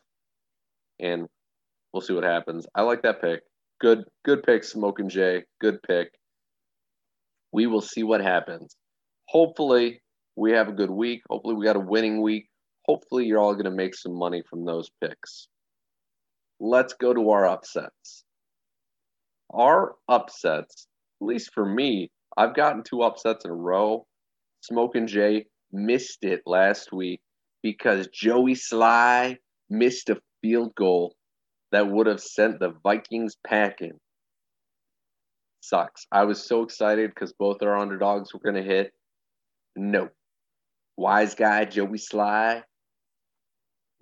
And 1.01 1.27
we'll 1.93 2.01
see 2.03 2.13
what 2.13 2.25
happens. 2.25 2.67
I 2.75 2.83
like 2.83 3.03
that 3.03 3.21
pick. 3.21 3.41
Good, 3.81 4.05
good 4.25 4.43
pick, 4.43 4.63
Smoking 4.63 5.09
Jay. 5.09 5.45
Good 5.61 5.83
pick. 5.83 6.13
We 7.53 7.67
will 7.67 7.81
see 7.81 8.05
what 8.05 8.21
happens. 8.21 8.77
Hopefully, 9.29 10.01
we 10.41 10.53
have 10.53 10.69
a 10.69 10.73
good 10.73 10.91
week. 10.91 11.21
Hopefully, 11.29 11.55
we 11.55 11.67
got 11.67 11.77
a 11.77 11.81
winning 11.81 12.23
week. 12.23 12.49
Hopefully, 12.87 13.27
you're 13.27 13.39
all 13.39 13.53
going 13.53 13.67
to 13.67 13.71
make 13.71 13.95
some 13.95 14.15
money 14.15 14.43
from 14.49 14.65
those 14.65 14.91
picks. 15.03 15.49
Let's 16.59 16.95
go 16.95 17.13
to 17.13 17.29
our 17.31 17.47
upsets. 17.47 18.25
Our 19.53 19.97
upsets, 20.09 20.87
at 21.21 21.27
least 21.27 21.53
for 21.53 21.67
me, 21.67 22.11
I've 22.39 22.55
gotten 22.55 22.83
two 22.83 23.03
upsets 23.03 23.45
in 23.45 23.51
a 23.51 23.55
row. 23.55 24.07
Smokin' 24.63 25.09
Jay 25.09 25.45
missed 25.73 26.25
it 26.25 26.41
last 26.47 26.91
week 26.91 27.21
because 27.63 28.09
Joey 28.09 28.55
Slye 28.55 29.37
missed 29.69 30.09
a 30.09 30.23
field 30.41 30.75
goal 30.75 31.15
that 31.71 31.91
would 31.91 32.07
have 32.07 32.21
sent 32.21 32.61
the 32.61 32.73
Vikings 32.83 33.37
packing. 33.47 33.99
Sucks. 35.61 36.07
I 36.11 36.25
was 36.25 36.43
so 36.43 36.63
excited 36.63 37.11
because 37.11 37.35
both 37.35 37.63
our 37.63 37.77
underdogs 37.77 38.33
were 38.33 38.41
going 38.41 38.57
to 38.57 38.63
hit. 38.63 38.93
No. 39.77 40.09
Wise 41.01 41.35
guy 41.35 41.65
Joey 41.65 41.97
Slye 41.97 42.63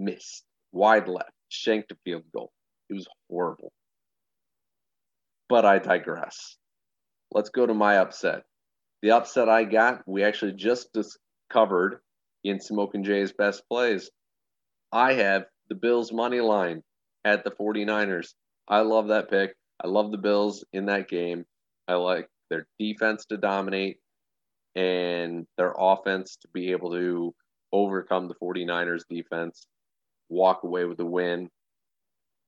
missed. 0.00 0.42
Wide 0.72 1.06
left. 1.06 1.30
Shanked 1.48 1.92
a 1.92 1.96
field 2.04 2.24
goal. 2.34 2.50
It 2.90 2.94
was 2.94 3.06
horrible. 3.30 3.70
But 5.48 5.64
I 5.64 5.78
digress. 5.78 6.56
Let's 7.30 7.50
go 7.50 7.66
to 7.66 7.72
my 7.72 7.98
upset. 7.98 8.42
The 9.02 9.12
upset 9.12 9.48
I 9.48 9.62
got, 9.62 10.02
we 10.08 10.24
actually 10.24 10.54
just 10.54 10.92
discovered 10.92 12.00
in 12.42 12.58
Smoking 12.58 13.04
Jay's 13.04 13.32
best 13.32 13.62
plays. 13.70 14.10
I 14.90 15.12
have 15.12 15.44
the 15.68 15.76
Bills 15.76 16.12
money 16.12 16.40
line 16.40 16.82
at 17.24 17.44
the 17.44 17.52
49ers. 17.52 18.34
I 18.66 18.80
love 18.80 19.06
that 19.08 19.30
pick. 19.30 19.54
I 19.80 19.86
love 19.86 20.10
the 20.10 20.18
Bills 20.18 20.64
in 20.72 20.86
that 20.86 21.08
game. 21.08 21.44
I 21.86 21.94
like 21.94 22.28
their 22.50 22.66
defense 22.80 23.24
to 23.26 23.36
dominate 23.36 23.98
and 24.78 25.46
their 25.56 25.74
offense 25.76 26.36
to 26.42 26.48
be 26.48 26.72
able 26.72 26.92
to 26.92 27.34
overcome 27.72 28.28
the 28.28 28.34
49ers 28.34 29.02
defense, 29.08 29.66
walk 30.28 30.62
away 30.62 30.84
with 30.84 31.00
a 31.00 31.04
win. 31.04 31.50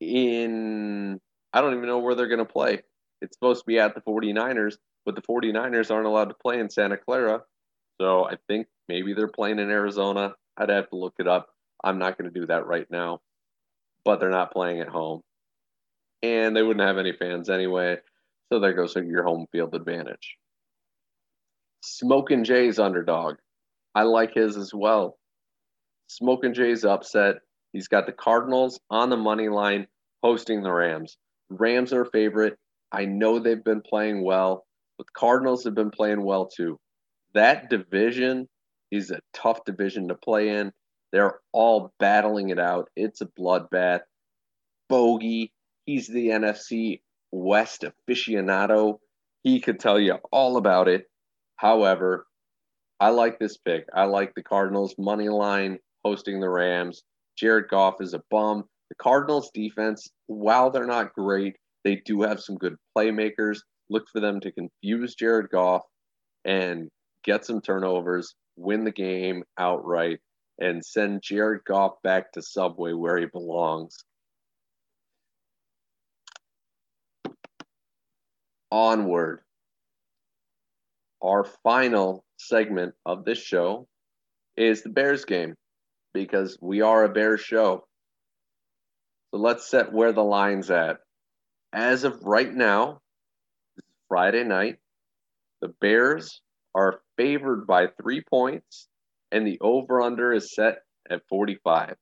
In 0.00 1.20
I 1.52 1.60
don't 1.60 1.74
even 1.74 1.86
know 1.86 1.98
where 1.98 2.14
they're 2.14 2.28
going 2.28 2.38
to 2.38 2.44
play. 2.44 2.82
It's 3.20 3.36
supposed 3.36 3.60
to 3.60 3.66
be 3.66 3.78
at 3.78 3.94
the 3.94 4.00
49ers, 4.00 4.76
but 5.04 5.14
the 5.14 5.22
49ers 5.22 5.90
aren't 5.90 6.06
allowed 6.06 6.28
to 6.28 6.34
play 6.34 6.58
in 6.58 6.70
Santa 6.70 6.96
Clara. 6.96 7.42
So 8.00 8.24
I 8.24 8.36
think 8.48 8.66
maybe 8.88 9.12
they're 9.12 9.28
playing 9.28 9.58
in 9.58 9.70
Arizona. 9.70 10.34
I'd 10.56 10.70
have 10.70 10.88
to 10.90 10.96
look 10.96 11.14
it 11.18 11.28
up. 11.28 11.48
I'm 11.82 11.98
not 11.98 12.16
going 12.16 12.32
to 12.32 12.40
do 12.40 12.46
that 12.46 12.66
right 12.66 12.90
now 12.90 13.20
but 14.04 14.20
they're 14.20 14.30
not 14.30 14.52
playing 14.52 14.80
at 14.80 14.88
home. 14.88 15.22
And 16.22 16.54
they 16.54 16.62
wouldn't 16.62 16.86
have 16.86 16.98
any 16.98 17.12
fans 17.12 17.48
anyway. 17.48 17.98
So 18.52 18.58
there 18.58 18.72
goes 18.72 18.94
your 18.96 19.22
home 19.22 19.46
field 19.52 19.74
advantage. 19.74 20.36
Smoking 21.82 22.44
Jay's 22.44 22.78
underdog. 22.78 23.36
I 23.94 24.02
like 24.02 24.34
his 24.34 24.56
as 24.56 24.72
well. 24.74 25.18
Smoking 26.08 26.54
Jay's 26.54 26.84
upset. 26.84 27.36
He's 27.72 27.88
got 27.88 28.06
the 28.06 28.12
Cardinals 28.12 28.80
on 28.90 29.10
the 29.10 29.16
money 29.16 29.48
line 29.48 29.86
hosting 30.22 30.62
the 30.62 30.72
Rams. 30.72 31.16
Rams 31.48 31.92
are 31.92 32.02
a 32.02 32.10
favorite. 32.10 32.58
I 32.92 33.04
know 33.04 33.38
they've 33.38 33.62
been 33.62 33.82
playing 33.82 34.24
well, 34.24 34.66
but 34.98 35.12
Cardinals 35.12 35.64
have 35.64 35.74
been 35.74 35.90
playing 35.90 36.22
well 36.22 36.46
too. 36.46 36.78
That 37.34 37.70
division 37.70 38.48
is 38.90 39.10
a 39.10 39.20
tough 39.32 39.64
division 39.64 40.08
to 40.08 40.14
play 40.14 40.48
in. 40.48 40.72
They're 41.12 41.40
all 41.52 41.92
battling 41.98 42.50
it 42.50 42.58
out. 42.58 42.88
It's 42.96 43.20
a 43.20 43.26
bloodbath. 43.26 44.00
Bogey, 44.88 45.52
he's 45.86 46.08
the 46.08 46.28
NFC 46.28 47.00
West 47.32 47.84
aficionado. 47.84 48.98
He 49.42 49.60
could 49.60 49.80
tell 49.80 49.98
you 49.98 50.16
all 50.30 50.56
about 50.56 50.88
it. 50.88 51.09
However, 51.60 52.26
I 53.00 53.10
like 53.10 53.38
this 53.38 53.58
pick. 53.58 53.86
I 53.94 54.04
like 54.04 54.34
the 54.34 54.42
Cardinals 54.42 54.94
money 54.96 55.28
line 55.28 55.78
hosting 56.02 56.40
the 56.40 56.48
Rams. 56.48 57.02
Jared 57.36 57.68
Goff 57.68 58.00
is 58.00 58.14
a 58.14 58.22
bum. 58.30 58.64
The 58.88 58.94
Cardinals 58.94 59.50
defense, 59.52 60.08
while 60.26 60.70
they're 60.70 60.86
not 60.86 61.12
great, 61.12 61.56
they 61.84 61.96
do 61.96 62.22
have 62.22 62.40
some 62.40 62.56
good 62.56 62.76
playmakers. 62.96 63.58
Look 63.90 64.08
for 64.10 64.20
them 64.20 64.40
to 64.40 64.52
confuse 64.52 65.14
Jared 65.14 65.50
Goff 65.50 65.82
and 66.46 66.88
get 67.24 67.44
some 67.44 67.60
turnovers, 67.60 68.34
win 68.56 68.84
the 68.84 68.90
game 68.90 69.44
outright 69.58 70.20
and 70.58 70.82
send 70.82 71.20
Jared 71.22 71.60
Goff 71.66 72.00
back 72.02 72.32
to 72.32 72.42
Subway 72.42 72.94
where 72.94 73.18
he 73.18 73.26
belongs. 73.26 73.98
Onward. 78.72 79.40
Our 81.22 81.44
final 81.62 82.24
segment 82.38 82.94
of 83.04 83.24
this 83.24 83.38
show 83.38 83.86
is 84.56 84.82
the 84.82 84.88
Bears 84.88 85.24
game 85.24 85.54
because 86.14 86.58
we 86.60 86.80
are 86.80 87.04
a 87.04 87.08
Bears 87.08 87.40
show. 87.40 87.86
So 89.30 89.40
let's 89.40 89.68
set 89.68 89.92
where 89.92 90.12
the 90.12 90.24
line's 90.24 90.70
at. 90.70 90.98
As 91.72 92.04
of 92.04 92.22
right 92.24 92.52
now, 92.52 93.00
Friday 94.08 94.44
night, 94.44 94.78
the 95.60 95.68
Bears 95.68 96.40
are 96.74 97.00
favored 97.16 97.66
by 97.66 97.86
three 97.86 98.22
points 98.22 98.88
and 99.30 99.46
the 99.46 99.58
over 99.60 100.00
under 100.02 100.32
is 100.32 100.54
set 100.54 100.82
at 101.08 101.22
45. 101.28 101.96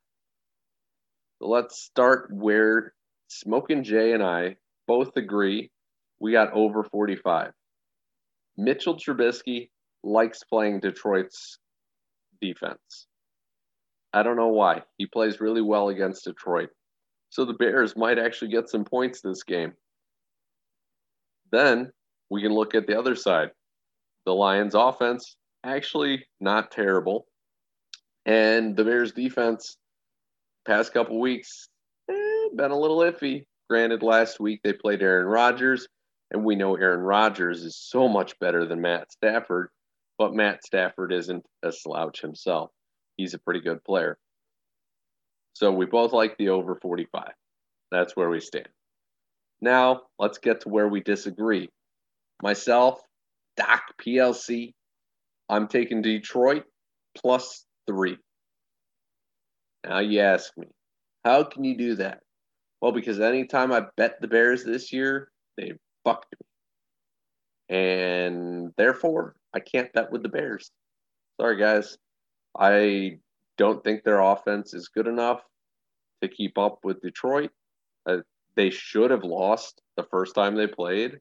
So 1.39 1.47
let's 1.47 1.81
start 1.81 2.29
where 2.33 2.93
Smoking 3.27 3.83
Jay 3.83 4.13
and 4.13 4.23
I 4.23 4.57
both 4.87 5.15
agree 5.17 5.71
we 6.19 6.31
got 6.31 6.53
over 6.53 6.83
45. 6.83 7.53
Mitchell 8.59 8.95
Trubisky 8.95 9.69
likes 10.03 10.43
playing 10.43 10.81
Detroit's 10.81 11.59
defense. 12.41 13.07
I 14.13 14.21
don't 14.21 14.35
know 14.35 14.49
why. 14.49 14.83
He 14.97 15.05
plays 15.05 15.39
really 15.39 15.61
well 15.61 15.89
against 15.89 16.25
Detroit. 16.25 16.69
So 17.29 17.45
the 17.45 17.53
Bears 17.53 17.95
might 17.95 18.19
actually 18.19 18.51
get 18.51 18.69
some 18.69 18.83
points 18.83 19.21
this 19.21 19.43
game. 19.43 19.73
Then 21.51 21.91
we 22.29 22.41
can 22.41 22.51
look 22.51 22.75
at 22.75 22.85
the 22.85 22.99
other 22.99 23.15
side. 23.15 23.51
The 24.25 24.33
Lions 24.33 24.75
offense 24.75 25.37
actually 25.63 26.25
not 26.41 26.69
terrible. 26.69 27.27
And 28.25 28.75
the 28.75 28.83
Bears 28.83 29.13
defense, 29.13 29.77
past 30.67 30.93
couple 30.93 31.19
weeks, 31.19 31.69
eh, 32.09 32.47
been 32.55 32.71
a 32.71 32.79
little 32.79 32.99
iffy. 32.99 33.45
Granted, 33.69 34.03
last 34.03 34.39
week 34.39 34.59
they 34.63 34.73
played 34.73 35.01
Aaron 35.01 35.27
Rodgers, 35.27 35.87
and 36.31 36.43
we 36.43 36.55
know 36.55 36.75
Aaron 36.75 37.01
Rodgers 37.01 37.63
is 37.63 37.75
so 37.75 38.07
much 38.07 38.37
better 38.39 38.65
than 38.65 38.81
Matt 38.81 39.11
Stafford, 39.11 39.69
but 40.17 40.33
Matt 40.33 40.63
Stafford 40.63 41.11
isn't 41.11 41.45
a 41.63 41.71
slouch 41.71 42.21
himself. 42.21 42.71
He's 43.17 43.33
a 43.33 43.39
pretty 43.39 43.61
good 43.61 43.83
player. 43.83 44.17
So 45.53 45.71
we 45.71 45.85
both 45.85 46.13
like 46.13 46.37
the 46.37 46.49
over 46.49 46.75
45. 46.75 47.31
That's 47.91 48.15
where 48.15 48.29
we 48.29 48.39
stand. 48.39 48.69
Now, 49.61 50.03
let's 50.17 50.37
get 50.37 50.61
to 50.61 50.69
where 50.69 50.87
we 50.87 51.01
disagree. 51.01 51.69
Myself, 52.41 53.01
Doc 53.57 53.81
PLC, 54.01 54.73
I'm 55.49 55.67
taking 55.67 56.01
Detroit 56.01 56.63
plus 57.17 57.65
three. 57.87 58.17
Now 59.85 59.99
you 59.99 60.19
ask 60.19 60.51
me, 60.57 60.67
how 61.25 61.43
can 61.43 61.63
you 61.63 61.77
do 61.77 61.95
that? 61.95 62.19
Well, 62.81 62.91
because 62.91 63.19
anytime 63.19 63.71
I 63.73 63.83
bet 63.97 64.21
the 64.21 64.27
Bears 64.27 64.63
this 64.63 64.93
year, 64.93 65.29
they 65.57 65.73
fucked 66.03 66.35
me. 66.39 67.77
And 67.77 68.73
therefore, 68.77 69.35
I 69.53 69.59
can't 69.59 69.91
bet 69.93 70.11
with 70.11 70.23
the 70.23 70.29
Bears. 70.29 70.71
Sorry, 71.39 71.57
guys. 71.57 71.97
I 72.57 73.19
don't 73.57 73.83
think 73.83 74.03
their 74.03 74.21
offense 74.21 74.73
is 74.73 74.89
good 74.89 75.07
enough 75.07 75.41
to 76.21 76.27
keep 76.27 76.57
up 76.57 76.79
with 76.83 77.01
Detroit. 77.01 77.51
Uh, 78.05 78.17
they 78.55 78.69
should 78.69 79.11
have 79.11 79.23
lost 79.23 79.81
the 79.97 80.03
first 80.09 80.35
time 80.35 80.55
they 80.55 80.67
played, 80.67 81.19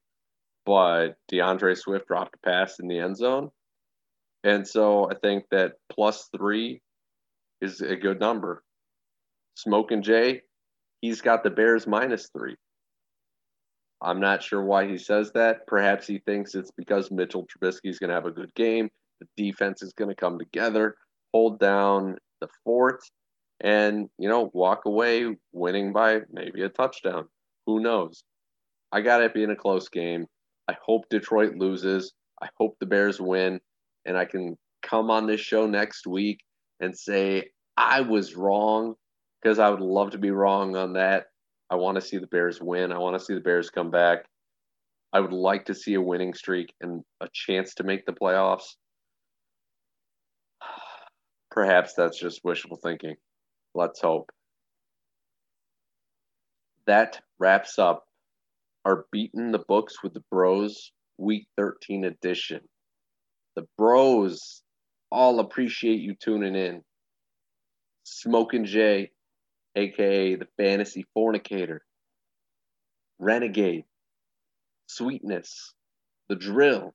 but 0.64 1.16
D'Andre 1.28 1.74
Swift 1.74 2.06
dropped 2.06 2.34
a 2.36 2.48
pass 2.48 2.78
in 2.80 2.88
the 2.88 2.98
end 2.98 3.16
zone. 3.16 3.50
And 4.44 4.66
so 4.66 5.10
I 5.10 5.14
think 5.14 5.44
that 5.50 5.74
plus 5.90 6.28
three 6.36 6.80
is 7.60 7.80
a 7.80 7.96
good 7.96 8.20
number. 8.20 8.62
Smoking 9.54 10.02
Jay, 10.02 10.42
he's 11.00 11.20
got 11.20 11.42
the 11.42 11.50
Bears 11.50 11.86
minus 11.86 12.30
three. 12.32 12.56
I'm 14.00 14.20
not 14.20 14.42
sure 14.42 14.62
why 14.62 14.86
he 14.86 14.98
says 14.98 15.32
that. 15.32 15.66
Perhaps 15.66 16.06
he 16.06 16.18
thinks 16.18 16.54
it's 16.54 16.70
because 16.70 17.10
Mitchell 17.10 17.46
Trubisky 17.46 17.90
is 17.90 17.98
going 17.98 18.08
to 18.08 18.14
have 18.14 18.26
a 18.26 18.30
good 18.30 18.54
game. 18.54 18.88
The 19.20 19.26
defense 19.36 19.82
is 19.82 19.92
going 19.92 20.10
to 20.10 20.14
come 20.14 20.38
together, 20.38 20.94
hold 21.32 21.58
down 21.58 22.16
the 22.40 22.48
fort, 22.64 23.00
and, 23.60 24.08
you 24.18 24.28
know, 24.28 24.50
walk 24.54 24.84
away 24.86 25.36
winning 25.52 25.92
by 25.92 26.20
maybe 26.30 26.62
a 26.62 26.68
touchdown. 26.68 27.26
Who 27.66 27.80
knows? 27.80 28.22
I 28.92 29.00
got 29.00 29.22
it 29.22 29.34
being 29.34 29.50
a 29.50 29.56
close 29.56 29.88
game. 29.88 30.26
I 30.68 30.76
hope 30.80 31.08
Detroit 31.10 31.56
loses. 31.56 32.12
I 32.40 32.48
hope 32.56 32.76
the 32.78 32.86
Bears 32.86 33.20
win 33.20 33.60
and 34.04 34.16
I 34.16 34.24
can 34.24 34.56
come 34.82 35.10
on 35.10 35.26
this 35.26 35.40
show 35.40 35.66
next 35.66 36.06
week 36.06 36.40
and 36.80 36.96
say 36.96 37.50
I 37.76 38.00
was 38.00 38.36
wrong 38.36 38.94
because 39.42 39.58
I 39.58 39.70
would 39.70 39.80
love 39.80 40.10
to 40.12 40.18
be 40.18 40.30
wrong 40.30 40.76
on 40.76 40.94
that. 40.94 41.26
I 41.70 41.76
want 41.76 41.96
to 41.96 42.00
see 42.00 42.18
the 42.18 42.26
Bears 42.26 42.60
win. 42.60 42.92
I 42.92 42.98
want 42.98 43.18
to 43.18 43.24
see 43.24 43.34
the 43.34 43.40
Bears 43.40 43.70
come 43.70 43.90
back. 43.90 44.24
I 45.12 45.20
would 45.20 45.32
like 45.32 45.66
to 45.66 45.74
see 45.74 45.94
a 45.94 46.00
winning 46.00 46.34
streak 46.34 46.74
and 46.80 47.02
a 47.20 47.28
chance 47.32 47.74
to 47.74 47.84
make 47.84 48.06
the 48.06 48.12
playoffs. 48.12 48.76
Perhaps 51.50 51.94
that's 51.94 52.18
just 52.18 52.40
wishful 52.44 52.78
thinking. 52.82 53.16
Let's 53.74 54.00
hope. 54.00 54.30
That 56.86 57.20
wraps 57.38 57.78
up 57.78 58.06
our 58.84 59.04
Beating 59.12 59.52
the 59.52 59.64
Books 59.68 60.02
with 60.02 60.14
the 60.14 60.24
Bros 60.30 60.92
Week 61.18 61.46
13 61.56 62.04
edition. 62.04 62.60
The 63.56 63.66
Bros 63.76 64.62
all 65.10 65.40
appreciate 65.40 66.00
you 66.00 66.14
tuning 66.14 66.54
in. 66.54 66.82
Smoking 68.04 68.64
Jay, 68.64 69.10
aka 69.78 70.34
the 70.34 70.48
Fantasy 70.58 71.06
Fornicator, 71.14 71.80
Renegade, 73.18 73.84
Sweetness, 74.86 75.74
The 76.28 76.36
Drill. 76.36 76.94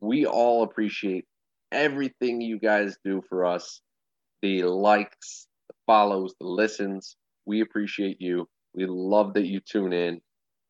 We 0.00 0.26
all 0.26 0.62
appreciate 0.62 1.24
everything 1.72 2.40
you 2.40 2.58
guys 2.58 2.96
do 3.04 3.22
for 3.28 3.46
us 3.46 3.80
the 4.42 4.64
likes, 4.64 5.48
the 5.68 5.74
follows, 5.86 6.34
the 6.40 6.46
listens. 6.46 7.16
We 7.46 7.62
appreciate 7.62 8.20
you. 8.20 8.48
We 8.74 8.86
love 8.86 9.34
that 9.34 9.46
you 9.46 9.60
tune 9.60 9.92
in. 9.92 10.20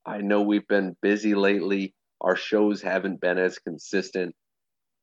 I 0.06 0.18
know 0.18 0.42
we've 0.42 0.68
been 0.68 0.96
busy 1.02 1.34
lately. 1.34 1.94
Our 2.20 2.36
shows 2.36 2.80
haven't 2.80 3.20
been 3.20 3.38
as 3.38 3.58
consistent. 3.58 4.34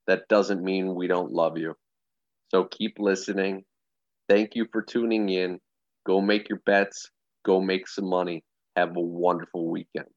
That 0.08 0.28
doesn't 0.30 0.64
mean 0.64 0.96
we 0.96 1.08
don't 1.08 1.34
love 1.34 1.58
you. 1.58 1.76
So 2.50 2.64
keep 2.64 2.98
listening. 3.00 3.66
Thank 4.30 4.56
you 4.56 4.68
for 4.72 4.82
tuning 4.82 5.30
in. 5.30 5.60
Go 6.06 6.22
make 6.22 6.50
your 6.50 6.60
bets. 6.66 7.10
Go 7.46 7.62
make 7.62 7.88
some 7.88 8.10
money. 8.10 8.44
Have 8.76 8.96
a 8.96 9.02
wonderful 9.02 9.70
weekend. 9.70 10.08